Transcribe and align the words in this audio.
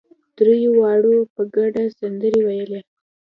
درېواړو 0.37 1.15
په 1.33 1.41
ګډه 1.55 1.83
سندرې 1.99 2.39
وويلې. 2.43 2.81